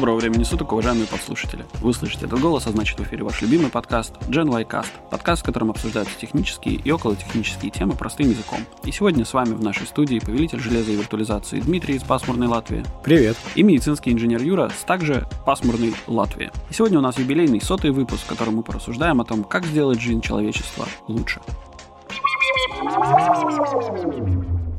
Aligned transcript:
Доброго 0.00 0.16
времени 0.16 0.44
суток, 0.44 0.72
уважаемые 0.72 1.06
подслушатели. 1.06 1.66
Вы 1.82 1.92
слышите 1.92 2.24
этот 2.24 2.40
голос, 2.40 2.66
а 2.66 2.70
значит 2.70 2.98
в 2.98 3.02
эфире 3.02 3.22
ваш 3.22 3.42
любимый 3.42 3.68
подкаст 3.68 4.14
Gen 4.30 4.50
y 4.50 4.64
Cast. 4.64 4.88
Подкаст, 5.10 5.42
в 5.42 5.44
котором 5.44 5.68
обсуждаются 5.68 6.18
технические 6.18 6.76
и 6.76 6.90
околотехнические 6.90 7.70
темы 7.70 7.92
простым 7.92 8.30
языком. 8.30 8.60
И 8.82 8.92
сегодня 8.92 9.26
с 9.26 9.34
вами 9.34 9.52
в 9.52 9.62
нашей 9.62 9.86
студии 9.86 10.18
повелитель 10.18 10.58
железа 10.58 10.90
и 10.90 10.96
виртуализации 10.96 11.60
Дмитрий 11.60 11.96
из 11.96 12.02
пасмурной 12.02 12.46
Латвии. 12.46 12.82
Привет. 13.04 13.36
И 13.56 13.62
медицинский 13.62 14.10
инженер 14.10 14.40
Юра 14.40 14.70
с 14.70 14.84
также 14.84 15.28
пасмурной 15.44 15.92
Латвии. 16.06 16.50
И 16.70 16.72
сегодня 16.72 16.96
у 16.96 17.02
нас 17.02 17.18
юбилейный 17.18 17.60
сотый 17.60 17.90
выпуск, 17.90 18.22
в 18.22 18.26
котором 18.26 18.56
мы 18.56 18.62
порассуждаем 18.62 19.20
о 19.20 19.26
том, 19.26 19.44
как 19.44 19.66
сделать 19.66 20.00
жизнь 20.00 20.22
человечества 20.22 20.86
лучше. 21.08 21.42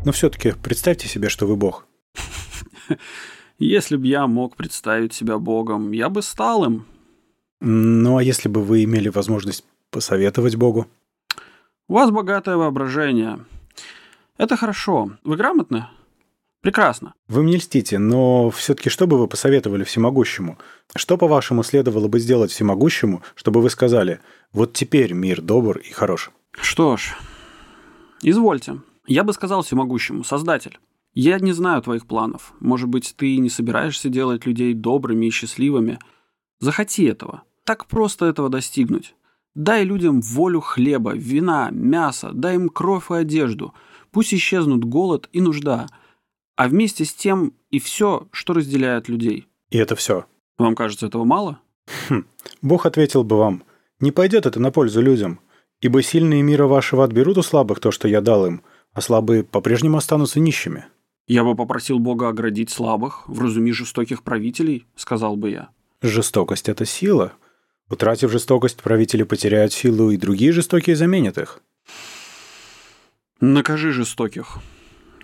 Но 0.04 0.12
все-таки 0.14 0.54
представьте 0.54 1.08
себе, 1.08 1.30
что 1.30 1.46
вы 1.46 1.58
бог. 1.58 1.86
Если 3.64 3.96
бы 3.96 4.08
я 4.08 4.26
мог 4.26 4.56
представить 4.56 5.14
себя 5.14 5.38
богом, 5.38 5.92
я 5.92 6.10
бы 6.10 6.24
стал 6.24 6.66
им. 6.66 6.86
Ну 7.60 8.18
а 8.18 8.24
если 8.24 8.50
бы 8.50 8.64
вы 8.64 8.84
имели 8.86 9.08
возможность 9.08 9.64
посоветовать 9.92 10.56
богу? 10.56 10.88
У 11.88 11.94
вас 11.94 12.10
богатое 12.10 12.58
воображение. 12.58 13.46
Это 14.40 14.58
хорошо. 14.58 15.12
Вы 15.24 15.36
грамотны? 15.36 15.86
Прекрасно. 16.62 17.14
Вы 17.28 17.44
мне 17.44 17.58
льстите, 17.58 18.00
но 18.00 18.50
все-таки 18.50 18.90
что 18.90 19.06
бы 19.06 19.20
вы 19.20 19.28
посоветовали 19.28 19.84
всемогущему? 19.84 20.58
Что, 20.96 21.16
по-вашему, 21.16 21.62
следовало 21.62 22.08
бы 22.08 22.20
сделать 22.20 22.50
всемогущему, 22.50 23.22
чтобы 23.36 23.62
вы 23.62 23.70
сказали, 23.70 24.22
вот 24.54 24.74
теперь 24.74 25.14
мир 25.14 25.40
добр 25.40 25.78
и 25.78 25.92
хорош? 25.92 26.32
Что 26.54 26.98
ж, 26.98 27.16
извольте. 28.24 28.80
Я 29.06 29.24
бы 29.24 29.34
сказал 29.34 29.62
всемогущему, 29.62 30.24
Создатель. 30.24 30.80
Я 31.14 31.40
не 31.40 31.52
знаю 31.52 31.82
твоих 31.82 32.06
планов. 32.06 32.54
Может 32.60 32.88
быть, 32.88 33.14
ты 33.18 33.38
не 33.38 33.50
собираешься 33.50 34.10
делать 34.10 34.46
людей 34.46 34.74
добрыми 34.74 35.26
и 35.26 35.30
счастливыми. 35.30 36.00
Захоти 36.60 37.06
этого. 37.06 37.44
Так 37.66 37.86
просто 37.88 38.26
этого 38.26 38.50
достигнуть. 38.50 39.16
Дай 39.54 39.84
людям 39.84 40.22
волю 40.22 40.62
хлеба, 40.62 41.14
вина, 41.14 41.70
мяса, 41.72 42.32
дай 42.34 42.56
им 42.56 42.70
кровь 42.70 43.12
и 43.12 43.16
одежду. 43.16 43.74
Пусть 44.12 44.34
исчезнут 44.34 44.86
голод 44.86 45.28
и 45.34 45.42
нужда. 45.42 45.88
А 46.56 46.70
вместе 46.70 47.04
с 47.04 47.14
тем 47.14 47.54
и 47.70 47.80
все, 47.80 48.28
что 48.32 48.54
разделяет 48.54 49.10
людей. 49.10 49.48
И 49.70 49.78
это 49.78 49.96
все. 49.96 50.26
Вам 50.58 50.76
кажется 50.76 51.08
этого 51.08 51.26
мало? 51.26 51.60
Хм. 52.08 52.26
Бог 52.62 52.86
ответил 52.86 53.24
бы 53.24 53.38
вам, 53.38 53.64
не 54.00 54.12
пойдет 54.12 54.46
это 54.46 54.60
на 54.60 54.72
пользу 54.72 55.02
людям, 55.02 55.40
ибо 55.82 56.02
сильные 56.02 56.42
мира 56.42 56.68
вашего 56.68 57.04
отберут 57.04 57.38
у 57.38 57.42
слабых 57.42 57.80
то, 57.80 57.92
что 57.92 58.08
я 58.08 58.22
дал 58.22 58.46
им, 58.46 58.62
а 58.94 59.02
слабые 59.02 59.44
по-прежнему 59.44 59.98
останутся 59.98 60.40
нищими. 60.40 60.86
Я 61.32 61.46
бы 61.46 61.56
попросил 61.56 61.98
Бога 61.98 62.28
оградить 62.28 62.72
слабых, 62.72 63.26
вразуми 63.30 63.72
жестоких 63.72 64.22
правителей, 64.22 64.86
сказал 64.98 65.38
бы 65.38 65.52
я. 65.52 65.70
Жестокость– 66.02 66.68
это 66.68 66.84
сила. 66.86 67.32
Утратив 67.90 68.32
жестокость, 68.32 68.82
правители 68.82 69.24
потеряют 69.24 69.72
силу, 69.72 70.12
и 70.12 70.18
другие 70.18 70.52
жестокие 70.52 70.98
заменят 70.98 71.38
их. 71.38 71.62
Накажи 73.40 73.94
жестоких, 73.94 74.58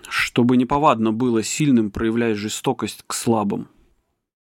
чтобы 0.08 0.56
неповадно 0.56 1.12
было 1.12 1.42
сильным 1.42 1.90
проявлять 1.90 2.38
жестокость 2.38 3.04
к 3.06 3.12
слабым. 3.12 3.68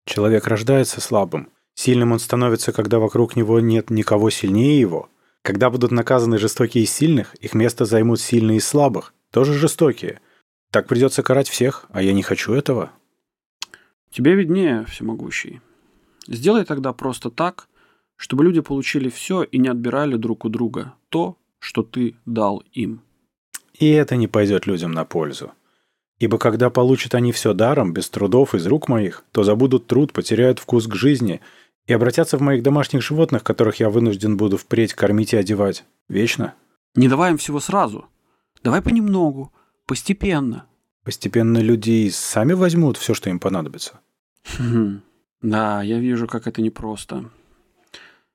Человек 0.05 0.47
рождается 0.47 1.01
слабым. 1.01 1.49
Сильным 1.73 2.13
он 2.13 2.19
становится, 2.19 2.71
когда 2.71 2.99
вокруг 2.99 3.35
него 3.35 3.59
нет 3.59 3.89
никого 3.89 4.29
сильнее 4.29 4.79
его. 4.79 5.09
Когда 5.41 5.69
будут 5.69 5.91
наказаны 5.91 6.37
жестокие 6.37 6.85
из 6.85 6.93
сильных, 6.93 7.35
их 7.35 7.53
место 7.53 7.83
займут 7.83 8.21
сильные 8.21 8.59
из 8.59 8.65
слабых, 8.65 9.13
тоже 9.31 9.51
жестокие– 9.51 10.21
так 10.71 10.87
придется 10.87 11.23
карать 11.23 11.49
всех, 11.49 11.85
а 11.89 12.01
я 12.01 12.13
не 12.13 12.23
хочу 12.23 12.53
этого. 12.53 12.91
Тебе 14.11 14.35
виднее, 14.35 14.85
всемогущий. 14.85 15.61
Сделай 16.27 16.65
тогда 16.65 16.93
просто 16.93 17.29
так, 17.29 17.67
чтобы 18.15 18.43
люди 18.43 18.61
получили 18.61 19.09
все 19.09 19.43
и 19.43 19.57
не 19.57 19.69
отбирали 19.69 20.15
друг 20.15 20.45
у 20.45 20.49
друга 20.49 20.93
то, 21.09 21.37
что 21.59 21.83
ты 21.83 22.15
дал 22.25 22.63
им. 22.73 23.01
И 23.73 23.89
это 23.89 24.15
не 24.15 24.27
пойдет 24.27 24.65
людям 24.65 24.91
на 24.91 25.05
пользу. 25.05 25.51
Ибо 26.19 26.39
когда 26.39 26.69
получат 26.69 27.13
они 27.13 27.31
все 27.31 27.53
даром, 27.53 27.93
без 27.93 28.09
трудов 28.09 28.55
из 28.55 28.65
рук 28.65 28.87
моих, 28.87 29.23
то 29.31 29.43
забудут 29.43 29.85
труд, 29.85 30.13
потеряют 30.13 30.57
вкус 30.57 30.87
к 30.87 30.95
жизни 30.95 31.41
и 31.85 31.93
обратятся 31.93 32.37
в 32.37 32.41
моих 32.41 32.63
домашних 32.63 33.03
животных, 33.03 33.43
которых 33.43 33.79
я 33.79 33.89
вынужден 33.89 34.35
буду 34.35 34.57
впредь 34.57 34.93
кормить 34.93 35.33
и 35.33 35.37
одевать. 35.37 35.85
Вечно. 36.09 36.55
Не 36.95 37.07
давай 37.07 37.31
им 37.31 37.37
всего 37.37 37.59
сразу. 37.59 38.05
Давай 38.63 38.81
понемногу, 38.81 39.53
Постепенно. 39.87 40.65
Постепенно 41.05 41.59
люди 41.59 42.09
сами 42.09 42.51
возьмут 42.51 42.97
все, 42.97 43.13
что 43.13 43.29
им 43.29 43.39
понадобится. 43.39 44.01
Хм. 44.59 45.01
Да, 45.41 45.81
я 45.81 45.99
вижу, 45.99 46.27
как 46.27 46.45
это 46.45 46.61
непросто. 46.61 47.31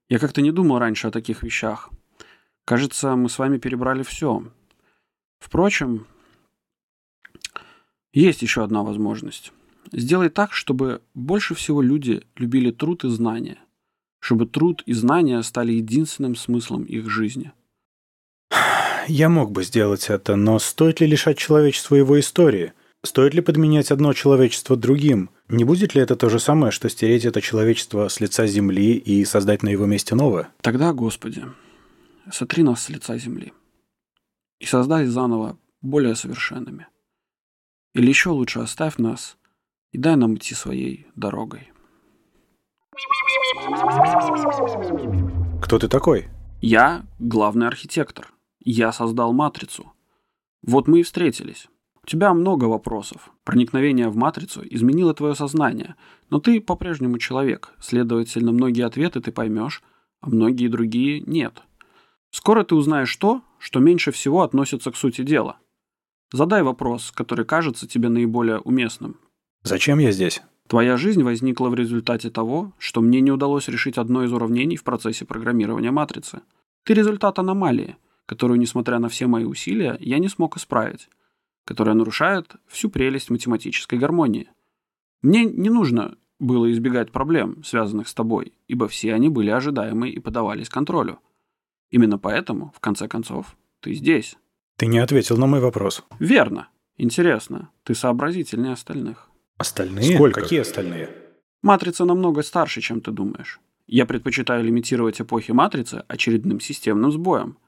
Я 0.08 0.18
как-то 0.18 0.40
не 0.40 0.50
думал 0.50 0.78
раньше 0.78 1.08
о 1.08 1.10
таких 1.10 1.42
вещах. 1.42 1.90
Кажется, 2.64 3.16
мы 3.16 3.28
с 3.28 3.38
вами 3.38 3.58
перебрали 3.58 4.02
все. 4.02 4.50
Впрочем, 5.40 6.06
есть 8.14 8.40
еще 8.40 8.64
одна 8.64 8.82
возможность. 8.82 9.52
Сделай 9.92 10.30
так, 10.30 10.54
чтобы 10.54 11.02
больше 11.12 11.54
всего 11.54 11.82
люди 11.82 12.22
любили 12.36 12.70
труд 12.70 13.04
и 13.04 13.10
знания. 13.10 13.58
Чтобы 14.20 14.46
труд 14.46 14.82
и 14.86 14.94
знания 14.94 15.42
стали 15.42 15.72
единственным 15.72 16.34
смыслом 16.34 16.84
их 16.84 17.10
жизни– 17.10 17.52
я 19.08 19.28
мог 19.28 19.50
бы 19.50 19.64
сделать 19.64 20.10
это, 20.10 20.36
но 20.36 20.58
стоит 20.58 21.00
ли 21.00 21.06
лишать 21.06 21.38
человечества 21.38 21.96
его 21.96 22.18
истории? 22.18 22.72
Стоит 23.04 23.34
ли 23.34 23.40
подменять 23.40 23.90
одно 23.90 24.12
человечество 24.12 24.76
другим? 24.76 25.30
Не 25.48 25.64
будет 25.64 25.94
ли 25.94 26.00
это 26.00 26.14
то 26.14 26.28
же 26.28 26.38
самое, 26.38 26.70
что 26.70 26.88
стереть 26.88 27.24
это 27.24 27.40
человечество 27.40 28.08
с 28.08 28.20
лица 28.20 28.46
земли 28.46 28.94
и 28.94 29.24
создать 29.24 29.62
на 29.62 29.70
его 29.70 29.86
месте 29.86 30.14
новое? 30.14 30.50
Тогда, 30.60 30.92
Господи, 30.92 31.44
сотри 32.30 32.62
нас 32.62 32.84
с 32.84 32.88
лица 32.88 33.18
земли 33.18 33.52
и 34.60 34.66
создай 34.66 35.06
заново 35.06 35.58
более 35.80 36.14
совершенными. 36.14 36.86
Или 37.94 38.08
еще 38.08 38.30
лучше 38.30 38.60
оставь 38.60 38.98
нас 38.98 39.36
и 39.90 39.98
дай 39.98 40.14
нам 40.14 40.36
идти 40.36 40.54
своей 40.54 41.06
дорогой. 41.16 41.72
Кто 45.60 45.78
ты 45.78 45.88
такой? 45.88 46.28
Я 46.60 47.04
главный 47.18 47.66
архитектор. 47.66 48.32
Я 48.64 48.92
создал 48.92 49.32
матрицу. 49.32 49.92
Вот 50.62 50.86
мы 50.86 51.00
и 51.00 51.02
встретились. 51.02 51.68
У 52.04 52.06
тебя 52.06 52.32
много 52.32 52.66
вопросов. 52.66 53.32
Проникновение 53.42 54.08
в 54.08 54.16
матрицу 54.16 54.62
изменило 54.68 55.14
твое 55.14 55.34
сознание, 55.34 55.96
но 56.30 56.38
ты 56.38 56.60
по-прежнему 56.60 57.18
человек, 57.18 57.74
следовательно, 57.80 58.52
многие 58.52 58.86
ответы 58.86 59.20
ты 59.20 59.32
поймешь, 59.32 59.82
а 60.20 60.30
многие 60.30 60.68
другие 60.68 61.20
нет. 61.20 61.62
Скоро 62.30 62.62
ты 62.62 62.76
узнаешь 62.76 63.14
то, 63.16 63.42
что 63.58 63.80
меньше 63.80 64.12
всего 64.12 64.42
относится 64.42 64.92
к 64.92 64.96
сути 64.96 65.22
дела. 65.22 65.56
Задай 66.32 66.62
вопрос, 66.62 67.10
который 67.12 67.44
кажется 67.44 67.88
тебе 67.88 68.08
наиболее 68.08 68.58
уместным. 68.60 69.16
Зачем 69.64 69.98
я 69.98 70.12
здесь? 70.12 70.40
Твоя 70.68 70.96
жизнь 70.96 71.22
возникла 71.22 71.68
в 71.68 71.74
результате 71.74 72.30
того, 72.30 72.72
что 72.78 73.00
мне 73.00 73.20
не 73.20 73.32
удалось 73.32 73.68
решить 73.68 73.98
одно 73.98 74.22
из 74.22 74.32
уравнений 74.32 74.76
в 74.76 74.84
процессе 74.84 75.24
программирования 75.24 75.90
матрицы. 75.90 76.42
Ты 76.84 76.94
результат 76.94 77.40
аномалии– 77.40 77.96
которую, 78.26 78.58
несмотря 78.58 78.98
на 78.98 79.08
все 79.08 79.26
мои 79.26 79.44
усилия, 79.44 79.96
я 80.00 80.18
не 80.18 80.28
смог 80.28 80.56
исправить, 80.56 81.08
которая 81.64 81.94
нарушает 81.94 82.56
всю 82.66 82.90
прелесть 82.90 83.30
математической 83.30 83.98
гармонии. 83.98 84.48
Мне 85.22 85.44
не 85.44 85.70
нужно 85.70 86.16
было 86.38 86.70
избегать 86.72 87.12
проблем, 87.12 87.62
связанных 87.62 88.08
с 88.08 88.14
тобой, 88.14 88.52
ибо 88.66 88.88
все 88.88 89.14
они 89.14 89.28
были 89.28 89.50
ожидаемы 89.50 90.10
и 90.10 90.18
подавались 90.18 90.68
контролю. 90.68 91.20
Именно 91.90 92.18
поэтому, 92.18 92.72
в 92.74 92.80
конце 92.80 93.06
концов, 93.06 93.56
ты 93.80 93.94
здесь. 93.94 94.36
Ты 94.76 94.86
не 94.86 94.98
ответил 94.98 95.36
на 95.36 95.46
мой 95.46 95.60
вопрос. 95.60 96.02
Верно. 96.18 96.68
Интересно. 96.96 97.70
Ты 97.84 97.94
сообразительнее 97.94 98.72
остальных. 98.72 99.28
Остальные? 99.58 100.14
Сколько? 100.14 100.40
Какие 100.40 100.60
остальные? 100.60 101.10
Матрица 101.62 102.04
намного 102.04 102.42
старше, 102.42 102.80
чем 102.80 103.00
ты 103.00 103.12
думаешь. 103.12 103.60
Я 103.86 104.06
предпочитаю 104.06 104.64
лимитировать 104.64 105.20
эпохи 105.20 105.52
матрицы 105.52 106.04
очередным 106.08 106.60
системным 106.60 107.12
сбоем. 107.12 107.58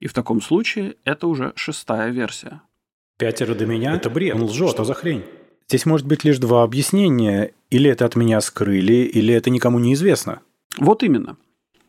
И 0.00 0.06
в 0.06 0.12
таком 0.12 0.40
случае 0.40 0.96
это 1.04 1.26
уже 1.26 1.52
шестая 1.56 2.10
версия. 2.10 2.62
Пятеро 3.18 3.54
до 3.54 3.66
меня? 3.66 3.94
Это 3.94 4.10
бред. 4.10 4.34
Он 4.34 4.42
лжет. 4.44 4.70
Что 4.70 4.84
за 4.84 4.94
хрень? 4.94 5.24
Здесь 5.68 5.86
может 5.86 6.06
быть 6.06 6.24
лишь 6.24 6.38
два 6.38 6.62
объяснения. 6.62 7.52
Или 7.70 7.90
это 7.90 8.04
от 8.04 8.14
меня 8.14 8.40
скрыли, 8.40 9.04
или 9.04 9.34
это 9.34 9.50
никому 9.50 9.78
не 9.78 9.94
известно. 9.94 10.40
Вот 10.78 11.02
именно. 11.02 11.36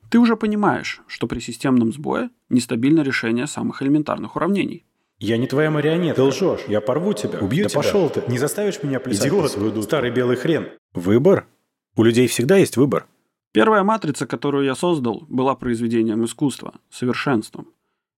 Ты 0.09 0.19
уже 0.19 0.37
понимаешь, 0.37 1.01
что 1.07 1.27
при 1.27 1.39
системном 1.39 1.91
сбое 1.91 2.29
нестабильно 2.49 3.01
решение 3.01 3.45
самых 3.45 3.81
элементарных 3.81 4.35
уравнений. 4.37 4.85
Я 5.19 5.37
не 5.37 5.47
твоя 5.47 5.69
марионетка. 5.69 6.21
Ты 6.21 6.23
лжешь. 6.23 6.61
Я 6.67 6.79
порву 6.79 7.13
тебя. 7.13 7.39
Убью 7.39 7.63
да 7.63 7.69
тебя. 7.69 7.81
пошел 7.81 8.09
ты. 8.09 8.23
Не 8.27 8.37
заставишь 8.37 8.81
меня 8.83 8.99
плясать 8.99 9.27
Идиот, 9.27 9.51
свою 9.51 9.81
старый 9.81 10.11
белый 10.11 10.37
хрен. 10.37 10.69
Выбор? 10.93 11.47
У 11.95 12.03
людей 12.03 12.27
всегда 12.27 12.57
есть 12.57 12.77
выбор. 12.77 13.07
Первая 13.51 13.83
матрица, 13.83 14.27
которую 14.27 14.65
я 14.65 14.75
создал, 14.75 15.25
была 15.27 15.55
произведением 15.55 16.23
искусства, 16.23 16.75
совершенством. 16.91 17.67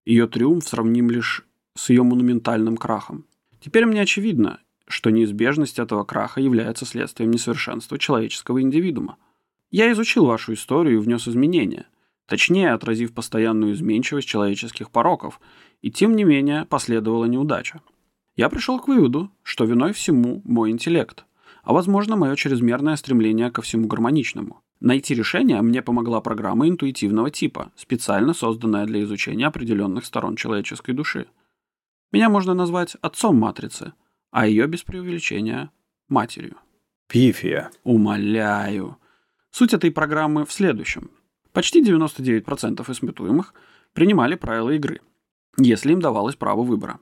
Ее 0.06 0.28
триумф 0.28 0.68
сравним 0.68 1.10
лишь 1.10 1.46
с 1.76 1.90
ее 1.90 2.04
монументальным 2.04 2.78
крахом. 2.78 3.26
Теперь 3.60 3.86
мне 3.86 4.02
очевидно, 4.02 4.60
что 4.88 5.12
неизбежность 5.12 5.80
этого 5.80 6.04
краха 6.04 6.42
является 6.42 6.86
следствием 6.86 7.32
несовершенства 7.32 8.00
человеческого 8.00 8.62
индивидуума. 8.62 9.18
Я 9.72 9.92
изучил 9.92 10.26
вашу 10.26 10.54
историю 10.54 10.96
и 10.96 11.02
внес 11.02 11.28
изменения, 11.28 11.86
точнее 12.26 12.74
отразив 12.74 13.14
постоянную 13.14 13.74
изменчивость 13.74 14.28
человеческих 14.28 14.90
пороков, 14.90 15.40
и 15.82 15.92
тем 15.92 16.16
не 16.16 16.24
менее 16.24 16.66
последовала 16.66 17.26
неудача. 17.26 17.82
Я 18.36 18.50
пришел 18.50 18.80
к 18.80 18.88
выводу, 18.88 19.32
что 19.44 19.66
виной 19.66 19.94
всему 19.94 20.42
мой 20.44 20.72
интеллект, 20.72 21.26
а 21.64 21.74
возможно 21.74 22.16
мое 22.16 22.36
чрезмерное 22.36 22.96
стремление 22.96 23.52
ко 23.52 23.62
всему 23.62 23.88
гармоничному. 23.88 24.62
Найти 24.80 25.14
решение 25.14 25.62
мне 25.62 25.82
помогла 25.82 26.22
программа 26.22 26.70
интуитивного 26.70 27.30
типа, 27.30 27.72
специально 27.76 28.34
созданная 28.34 28.86
для 28.86 29.04
изучения 29.04 29.48
определенных 29.48 30.06
сторон 30.06 30.36
человеческой 30.38 30.94
души. 30.94 31.28
Меня 32.12 32.30
можно 32.30 32.54
назвать 32.54 32.96
отцом 33.02 33.38
матрицы, 33.38 33.94
а 34.32 34.48
ее 34.48 34.68
без 34.68 34.84
преувеличения– 34.84 35.72
матерью. 36.08 36.58
Пифия. 37.08 37.72
Умоляю. 37.84 38.98
Суть 39.52 39.74
этой 39.74 39.92
программы 39.92 40.46
в 40.46 40.52
следующем. 40.54 41.12
Почти 41.52 41.84
99% 41.84 42.90
испытуемых 42.92 43.54
принимали 43.94 44.36
правила 44.36 44.70
игры, 44.70 45.02
если 45.58 45.92
им 45.92 46.00
давалось 46.00 46.36
право 46.36 46.64
выбора, 46.64 47.00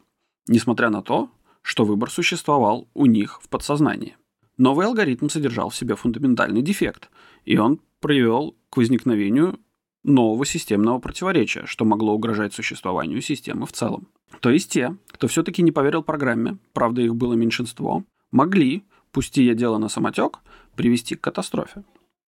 несмотря 0.48 0.90
на 0.90 1.02
то, 1.02 1.30
что 1.62 1.86
выбор 1.86 2.10
существовал 2.10 2.88
у 2.94 3.06
них 3.06 3.42
в 3.42 3.50
подсознании. 3.50 4.16
Новый 4.58 4.88
алгоритм 4.88 5.30
содержал 5.30 5.70
в 5.70 5.76
себе 5.76 5.96
фундаментальный 5.96 6.62
дефект, 6.62 7.10
и 7.48 7.58
он 7.58 7.80
привел 8.02 8.56
к 8.70 8.76
возникновению 8.78 9.58
нового 10.04 10.46
системного 10.46 11.00
противоречия, 11.00 11.66
что 11.66 11.86
могло 11.86 12.14
угрожать 12.14 12.54
существованию 12.54 13.22
системы 13.22 13.66
в 13.66 13.72
целом. 13.72 14.10
То 14.42 14.50
есть 14.50 14.70
те, 14.70 14.98
кто 15.08 15.28
все-таки 15.30 15.62
не 15.64 15.72
поверил 15.72 16.04
программе, 16.04 16.58
правда 16.74 17.02
их 17.02 17.16
было 17.16 17.34
меньшинство, 17.34 18.04
могли, 18.32 18.84
пусти 19.14 19.44
я 19.44 19.54
дело 19.54 19.78
на 19.78 19.88
самотек, 19.88 20.40
привести 20.76 21.16
к 21.16 21.22
катастрофе. 21.22 21.84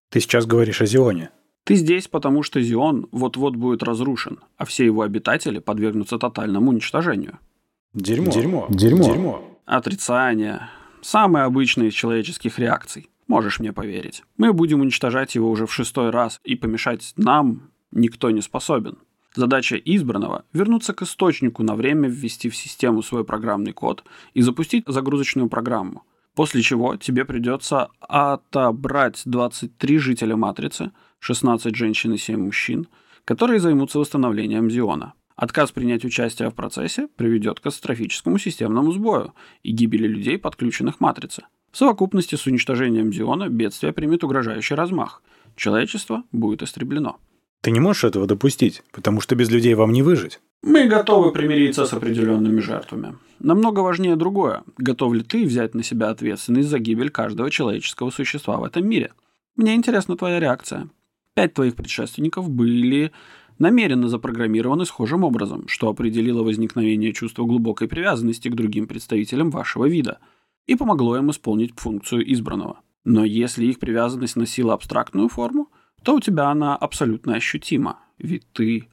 Ты 0.08 0.20
сейчас 0.20 0.46
говоришь 0.46 0.80
о 0.80 0.86
Зионе. 0.86 1.30
Ты 1.64 1.74
здесь, 1.74 2.08
потому 2.08 2.42
что 2.42 2.62
Зион 2.62 3.06
вот-вот 3.12 3.56
будет 3.56 3.82
разрушен, 3.82 4.38
а 4.56 4.64
все 4.64 4.86
его 4.86 5.02
обитатели 5.02 5.58
подвергнутся 5.58 6.16
тотальному 6.16 6.70
уничтожению. 6.70 7.38
Дерьмо. 7.92 8.32
Дерьмо. 8.32 8.66
Дерьмо. 8.70 9.04
Дерьмо. 9.04 9.58
Отрицание. 9.66 10.70
Самая 11.02 11.44
обычная 11.44 11.88
из 11.88 11.92
человеческих 11.92 12.58
реакций. 12.58 13.09
Можешь 13.30 13.60
мне 13.60 13.72
поверить. 13.72 14.24
Мы 14.38 14.52
будем 14.52 14.80
уничтожать 14.80 15.36
его 15.36 15.52
уже 15.52 15.64
в 15.64 15.72
шестой 15.72 16.10
раз, 16.10 16.40
и 16.42 16.56
помешать 16.56 17.12
нам 17.16 17.70
никто 17.92 18.28
не 18.32 18.40
способен. 18.40 18.98
Задача 19.36 19.76
избранного– 19.76 20.44
вернуться 20.52 20.94
к 20.94 21.02
источнику 21.02 21.62
на 21.62 21.76
время, 21.76 22.08
ввести 22.08 22.48
в 22.48 22.56
систему 22.56 23.02
свой 23.02 23.24
программный 23.24 23.70
код 23.72 24.02
и 24.34 24.42
запустить 24.42 24.82
загрузочную 24.88 25.48
программу. 25.48 26.02
После 26.34 26.60
чего 26.60 26.96
тебе 26.96 27.24
придется 27.24 27.90
отобрать 28.00 29.22
23 29.24 29.98
жителя 29.98 30.34
матрицы, 30.34 30.90
16 31.20 31.72
женщин 31.76 32.14
и 32.14 32.18
7 32.18 32.46
мужчин, 32.46 32.88
которые 33.24 33.60
займутся 33.60 34.00
восстановлением 34.00 34.68
Зиона. 34.68 35.14
Отказ 35.36 35.70
принять 35.70 36.04
участие 36.04 36.50
в 36.50 36.56
процессе 36.56 37.06
приведет 37.14 37.60
к 37.60 37.62
катастрофическому 37.62 38.38
системному 38.38 38.90
сбою 38.90 39.34
и 39.62 39.70
гибели 39.70 40.08
людей, 40.08 40.36
подключенных 40.36 40.96
к 40.96 41.00
матрице. 41.00 41.44
В 41.70 41.76
совокупности 41.76 42.34
с 42.34 42.46
уничтожением 42.46 43.12
Зиона 43.12 43.48
бедствие 43.48 43.92
примет 43.92 44.24
угрожающий 44.24 44.74
размах. 44.74 45.22
Человечество 45.56 46.24
будет 46.32 46.62
истреблено. 46.62 47.18
Ты 47.62 47.70
не 47.70 47.80
можешь 47.80 48.04
этого 48.04 48.26
допустить, 48.26 48.82
потому 48.90 49.20
что 49.20 49.36
без 49.36 49.50
людей 49.50 49.74
вам 49.74 49.92
не 49.92 50.02
выжить. 50.02 50.40
Мы 50.62 50.86
готовы 50.86 51.30
примириться 51.30 51.86
с 51.86 51.92
определенными 51.92 52.60
жертвами. 52.60 53.16
Намного 53.38 53.80
важнее 53.80 54.16
другое. 54.16 54.64
Готов 54.78 55.14
ли 55.14 55.22
ты 55.22 55.44
взять 55.44 55.74
на 55.74 55.82
себя 55.82 56.08
ответственность 56.08 56.68
за 56.68 56.78
гибель 56.78 57.10
каждого 57.10 57.50
человеческого 57.50 58.10
существа 58.10 58.56
в 58.56 58.64
этом 58.64 58.88
мире? 58.88 59.12
Мне 59.56 59.74
интересна 59.74 60.16
твоя 60.16 60.40
реакция. 60.40 60.88
Пять 61.34 61.54
твоих 61.54 61.76
предшественников 61.76 62.50
были 62.50 63.12
намеренно 63.58 64.08
запрограммированы 64.08 64.86
схожим 64.86 65.22
образом, 65.22 65.68
что 65.68 65.88
определило 65.88 66.42
возникновение 66.42 67.12
чувства 67.12 67.44
глубокой 67.44 67.88
привязанности 67.88 68.48
к 68.48 68.54
другим 68.54 68.88
представителям 68.88 69.50
вашего 69.50 69.86
вида– 69.86 70.18
и 70.66 70.76
помогло 70.76 71.16
им 71.16 71.30
исполнить 71.30 71.78
функцию 71.78 72.30
избранного. 72.32 72.80
Но 73.04 73.24
если 73.24 73.64
их 73.64 73.78
привязанность 73.78 74.36
носила 74.36 74.74
абстрактную 74.74 75.28
форму, 75.28 75.70
то 76.02 76.16
у 76.16 76.20
тебя 76.20 76.48
она 76.48 76.76
абсолютно 76.76 77.34
ощутима, 77.34 77.98
ведь 78.18 78.50
ты 78.52 78.88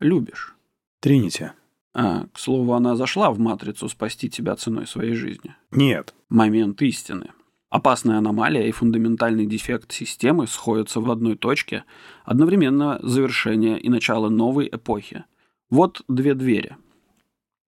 любишь. 0.00 0.54
Тринити. 1.00 1.52
А, 1.94 2.26
к 2.32 2.38
слову, 2.38 2.74
она 2.74 2.96
зашла 2.96 3.30
в 3.30 3.38
матрицу 3.38 3.88
спасти 3.88 4.28
тебя 4.28 4.54
ценой 4.56 4.86
своей 4.86 5.14
жизни. 5.14 5.54
Нет. 5.70 6.14
Момент 6.28 6.82
истины. 6.82 7.30
Опасная 7.70 8.18
аномалия 8.18 8.66
и 8.66 8.72
фундаментальный 8.72 9.46
дефект 9.46 9.92
системы 9.92 10.46
сходятся 10.46 11.00
в 11.00 11.10
одной 11.10 11.36
точке, 11.36 11.84
одновременно 12.24 12.98
завершение 13.02 13.78
и 13.78 13.88
начало 13.88 14.28
новой 14.28 14.68
эпохи. 14.70 15.24
Вот 15.70 16.02
две 16.08 16.34
двери– 16.34 16.76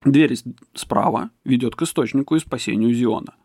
Дверь 0.03 0.35
справа 0.73 1.29
ведет 1.43 1.75
к 1.75 1.83
источнику 1.83 2.35
и 2.35 2.39
спасению 2.39 2.93
Зиона. 2.93 3.35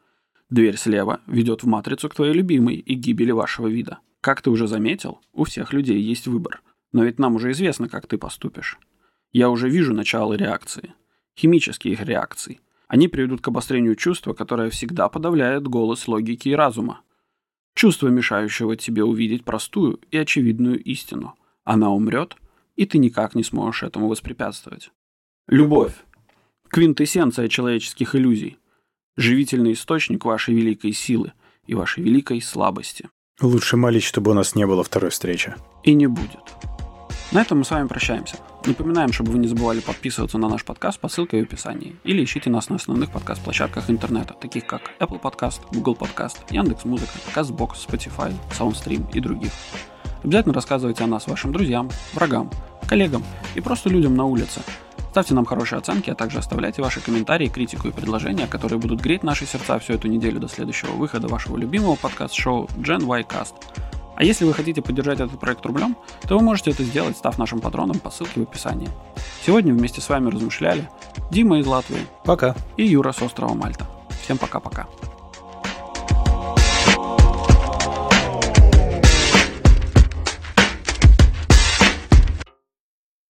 Дверь 0.49 0.77
слева 0.77 1.21
ведет 1.27 1.63
в 1.63 1.67
матрицу 1.67 2.09
к 2.09 2.15
твоей 2.15 2.33
любимой 2.33 2.77
и 2.77 2.95
гибели 2.95 3.31
вашего 3.31 3.67
вида. 3.67 3.99
Как 4.23 4.41
ты 4.41 4.51
уже 4.51 4.67
заметил, 4.67 5.21
у 5.35 5.45
всех 5.45 5.75
людей 5.75 6.01
есть 6.01 6.27
выбор. 6.27 6.63
Но 6.93 7.05
ведь 7.05 7.19
нам 7.19 7.35
уже 7.35 7.51
известно, 7.51 7.89
как 7.89 8.07
ты 8.07 8.17
поступишь. 8.17 8.79
Я 9.33 9.51
уже 9.51 9.69
вижу 9.69 9.93
начало 9.93 10.33
реакции. 10.33 10.95
Химические 11.39 11.93
их 11.93 12.01
реакции. 12.01 12.61
Они 12.89 13.09
приведут 13.09 13.43
к 13.43 13.49
обострению 13.49 13.97
чувства, 13.97 14.33
которое 14.33 14.71
всегда 14.71 15.11
подавляет 15.11 15.69
голос 15.69 16.09
логики 16.09 16.49
и 16.49 16.55
разума. 16.55 17.03
Чувство, 17.75 18.09
мешающего 18.09 18.77
тебе 18.77 19.05
увидеть 19.05 19.45
простую 19.45 20.01
и 20.11 20.17
очевидную 20.17 20.83
истину. 20.83 21.35
Она 21.65 21.91
умрет, 21.91 22.37
и 22.77 22.87
ты 22.87 22.97
никак 22.97 23.35
не 23.35 23.43
сможешь 23.43 23.83
этому 23.83 24.09
воспрепятствовать. 24.09 24.91
Любовь 25.49 25.93
Квинтэссенция 26.71 27.49
человеческих 27.49 28.15
иллюзий. 28.15 28.59
Живительный 29.17 29.73
источник 29.73 30.25
вашей 30.25 30.55
великой 30.55 30.93
силы 30.93 31.33
и 31.67 31.75
вашей 31.75 32.03
великой 32.03 32.43
слабости. 32.43 33.09
Лучше 33.41 33.77
молить, 33.77 34.03
чтобы 34.03 34.33
у 34.33 34.35
нас 34.35 34.55
не 34.55 34.67
было 34.67 34.83
второй 34.83 35.11
встречи. 35.11 35.55
И 35.85 35.95
не 35.95 36.07
будет. 36.07 36.41
На 37.33 37.43
этом 37.43 37.59
мы 37.59 37.65
с 37.65 37.71
вами 37.71 37.87
прощаемся. 37.87 38.39
Напоминаем, 38.65 39.13
чтобы 39.13 39.33
вы 39.33 39.39
не 39.39 39.49
забывали 39.49 39.81
подписываться 39.81 40.39
на 40.39 40.49
наш 40.49 40.65
подкаст 40.65 41.01
по 41.01 41.09
ссылке 41.09 41.41
в 41.41 41.45
описании. 41.45 41.97
Или 42.05 42.25
ищите 42.25 42.51
нас 42.51 42.69
на 42.69 42.77
основных 42.77 43.11
подкаст-площадках 43.11 43.91
интернета, 43.91 44.35
таких 44.35 44.67
как 44.67 44.83
Apple 45.01 45.21
Podcast, 45.21 45.61
Google 45.73 45.97
Podcast, 45.97 46.39
Яндекс.Музыка, 46.51 47.13
CastBox, 47.35 47.73
Spotify, 47.89 48.35
SoundStream 48.59 49.13
и 49.13 49.21
других. 49.21 49.53
Обязательно 50.23 50.55
рассказывайте 50.55 51.05
о 51.05 51.07
нас 51.07 51.27
вашим 51.27 51.53
друзьям, 51.53 51.91
врагам, 52.15 52.51
коллегам 52.89 53.23
и 53.55 53.61
просто 53.61 53.89
людям 53.89 54.17
на 54.17 54.25
улице– 54.25 54.61
Ставьте 55.17 55.33
нам 55.33 55.47
хорошие 55.47 55.79
оценки, 55.79 56.11
а 56.11 56.15
также 56.15 56.41
оставляйте 56.41 56.83
ваши 56.83 57.01
комментарии, 57.01 57.49
критику 57.49 57.89
и 57.89 57.91
предложения, 57.91 58.47
которые 58.47 58.79
будут 58.79 59.01
греть 59.01 59.23
наши 59.23 59.47
сердца 59.47 59.79
всю 59.79 59.95
эту 59.95 60.09
неделю 60.09 60.39
до 60.41 60.47
следующего 60.47 60.91
выхода 60.91 61.27
вашего 61.27 61.57
любимого 61.57 61.95
подкаст-шоу 61.95 62.69
Gen 62.77 63.03
Y 63.03 63.23
Cast. 63.23 63.55
А 64.15 64.23
если 64.23 64.45
вы 64.45 64.53
хотите 64.53 64.83
поддержать 64.83 65.21
этот 65.21 65.41
проект 65.41 65.65
рублем, 65.65 65.97
то 66.29 66.37
вы 66.37 66.45
можете 66.45 66.73
это 66.73 66.85
сделать, 66.85 67.17
став 67.17 67.39
нашим 67.39 67.61
патроном 67.61 67.99
по 67.99 68.11
ссылке 68.11 68.41
в 68.41 68.43
описании. 68.43 68.91
Сегодня 69.47 69.73
вместе 69.73 70.03
с 70.03 70.09
вами 70.11 70.29
размышляли 70.29 70.87
Дима 71.31 71.61
из 71.61 71.67
Латвии. 71.67 72.07
Пока. 72.25 72.55
И 72.77 72.85
Юра 72.85 73.13
с 73.13 73.23
острова 73.23 73.55
Мальта. 73.55 73.87
Всем 74.23 74.37
пока-пока. 74.37 74.87